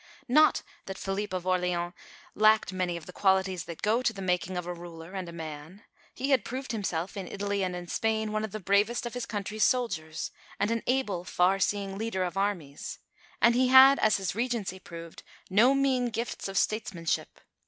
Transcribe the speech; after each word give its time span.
Not 0.27 0.63
that 0.87 0.97
Philippe 0.97 1.37
of 1.37 1.45
Orleans 1.45 1.93
lacked 2.33 2.73
many 2.73 2.97
of 2.97 3.05
the 3.05 3.13
qualities 3.13 3.65
that 3.65 3.83
go 3.83 4.01
to 4.01 4.11
the 4.11 4.19
making 4.23 4.57
of 4.57 4.65
a 4.65 4.73
ruler 4.73 5.11
and 5.11 5.29
a 5.29 5.31
man. 5.31 5.83
He 6.15 6.31
had 6.31 6.43
proved 6.43 6.71
himself, 6.71 7.15
in 7.15 7.27
Italy 7.27 7.61
and 7.63 7.75
in 7.75 7.85
Spain, 7.85 8.31
one 8.31 8.43
of 8.43 8.51
the 8.51 8.59
bravest 8.59 9.05
of 9.05 9.13
his 9.13 9.27
country's 9.27 9.63
soldiers, 9.63 10.31
and 10.59 10.71
an 10.71 10.81
able, 10.87 11.23
far 11.23 11.59
seeing 11.59 11.99
leader 11.99 12.23
of 12.23 12.35
armies; 12.35 12.97
and 13.43 13.53
he 13.53 13.67
had, 13.67 13.99
as 13.99 14.17
his 14.17 14.33
Regency 14.33 14.79
proved, 14.79 15.21
no 15.51 15.75
mean 15.75 16.09
gifts 16.09 16.47
of 16.47 16.57
statesmanship. 16.57 17.39